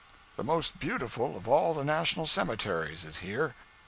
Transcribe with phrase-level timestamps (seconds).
[0.35, 3.53] The most beautiful of all the national cemeteries is here.